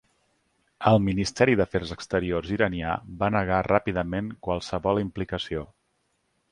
El 0.91 0.97
Ministeri 1.07 1.55
d'Afers 1.59 1.91
Exteriors 1.97 2.55
iranià 2.57 2.97
va 3.23 3.31
negar 3.37 3.63
ràpidament 3.71 4.35
qualsevol 4.49 5.05
implicació. 5.07 5.67